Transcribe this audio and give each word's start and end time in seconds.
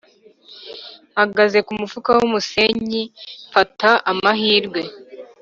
mpagaze 1.11 1.59
kumufuka 1.67 2.09
wumusenyi 2.17 3.03
mfata 3.49 3.89
amahirwe; 4.11 4.81